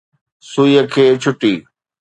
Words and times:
سُئيءَ 0.51 0.83
کي 0.93 1.05
ڇُٽي. 1.21 1.53